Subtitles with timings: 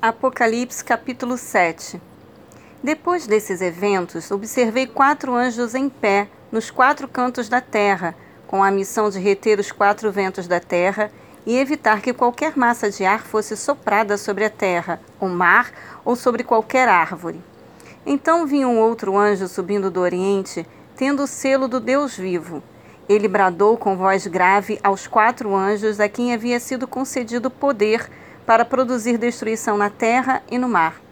[0.00, 2.00] Apocalipse capítulo 7
[2.80, 8.14] Depois desses eventos, observei quatro anjos em pé nos quatro cantos da terra,
[8.46, 11.10] com a missão de reter os quatro ventos da terra
[11.44, 15.72] e evitar que qualquer massa de ar fosse soprada sobre a terra, o mar
[16.04, 17.42] ou sobre qualquer árvore.
[18.06, 22.62] Então vi um outro anjo subindo do oriente, tendo o selo do Deus vivo.
[23.08, 28.08] Ele bradou com voz grave aos quatro anjos a quem havia sido concedido poder
[28.48, 31.02] para produzir destruição na terra e no mar.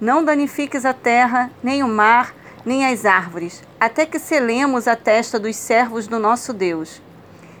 [0.00, 2.34] Não danifiques a terra, nem o mar,
[2.64, 7.02] nem as árvores, até que selemos a testa dos servos do nosso Deus.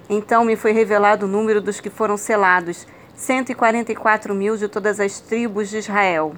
[0.08, 5.20] Então me foi revelado o número dos que foram selados, 144 mil de todas as
[5.20, 6.32] tribos de Israel.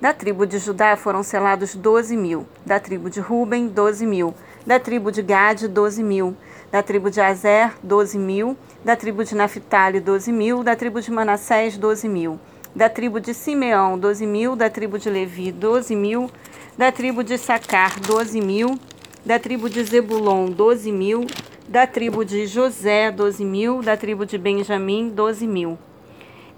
[0.00, 4.32] Da tribo de Judá foram selados 12 mil, da tribo de Ruben, 12 mil,
[4.64, 6.36] da tribo de Gade, 12 mil,
[6.70, 11.10] da tribo de Azer, 12 mil, da tribo de Naphtali, 12 mil, da tribo de
[11.10, 12.38] Manassés, 12 mil,
[12.72, 16.30] da tribo de Simeão, 12 mil, da tribo de Levi, 12 mil,
[16.78, 18.78] da tribo de Sacar, 12 mil,
[19.24, 21.26] da tribo de Zebulon, 12 mil,
[21.66, 25.76] da tribo de José, 12 mil, da tribo de Benjamim, 12 mil.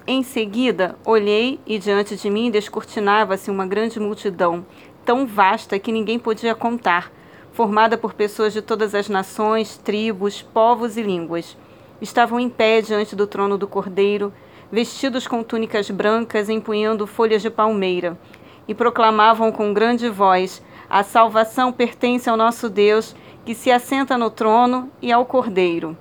[0.07, 4.67] Em seguida, olhei e diante de mim descortinava-se uma grande multidão,
[5.03, 7.11] tão vasta que ninguém podia contar,
[7.55, 11.57] formada por pessoas de todas as nações, tribos, povos e línguas.
[12.01, 14.33] Estavam em pé diante do trono do Cordeiro,
[14.71, 18.19] vestidos com túnicas brancas, empunhando folhas de palmeira,
[18.67, 24.31] e proclamavam com grande voz: A salvação pertence ao nosso Deus, que se assenta no
[24.31, 25.97] trono, e ao Cordeiro.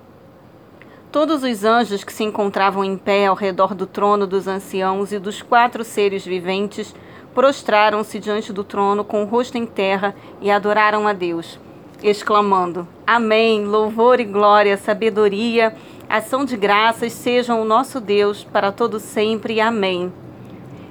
[1.10, 5.18] Todos os anjos que se encontravam em pé ao redor do trono dos anciãos e
[5.18, 6.94] dos quatro seres viventes
[7.34, 11.58] prostraram-se diante do trono com o rosto em terra e adoraram a Deus,
[12.02, 15.74] exclamando: Amém, louvor e glória, sabedoria,
[16.08, 19.60] ação de graças sejam o nosso Deus para todo sempre.
[19.60, 20.12] Amém.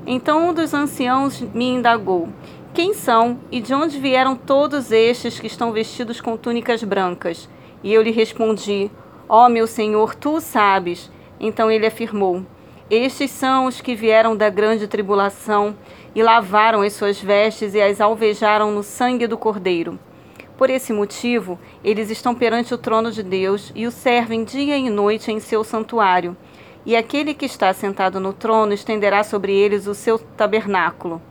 [0.06, 2.30] Então um dos anciãos me indagou:
[2.74, 7.50] Quem são e de onde vieram todos estes que estão vestidos com túnicas brancas?
[7.84, 8.92] E eu lhe respondi:
[9.28, 11.12] Ó oh, meu Senhor, tu sabes.
[11.40, 12.44] Então ele afirmou:
[12.90, 15.76] estes são os que vieram da grande tribulação
[16.16, 20.00] e lavaram as suas vestes e as alvejaram no sangue do Cordeiro.
[20.58, 24.90] Por esse motivo, eles estão perante o trono de Deus e o servem dia e
[24.90, 26.36] noite em seu santuário.
[26.86, 31.22] E aquele que está sentado no trono estenderá sobre eles o seu tabernáculo.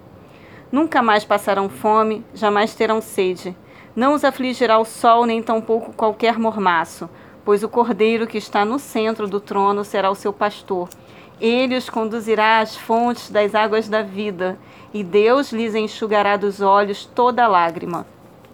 [0.70, 3.56] Nunca mais passarão fome, jamais terão sede.
[3.94, 7.08] Não os afligirá o sol, nem tampouco qualquer mormaço,
[7.44, 10.88] pois o cordeiro que está no centro do trono será o seu pastor
[11.40, 14.58] ele os conduzirá às fontes das águas da vida,
[14.92, 18.06] e Deus lhes enxugará dos olhos toda lágrima.